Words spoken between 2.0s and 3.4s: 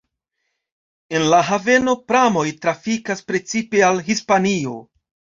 pramoj trafikas